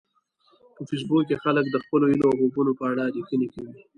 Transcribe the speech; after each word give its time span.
په 0.75 0.81
فېسبوک 0.89 1.23
کې 1.27 1.35
خلک 1.43 1.65
د 1.69 1.75
خپلو 1.83 2.05
هیلو 2.11 2.25
او 2.29 2.35
خوبونو 2.39 2.71
په 2.79 2.83
اړه 2.91 3.03
لیکنې 3.17 3.47
کوي 3.53 3.73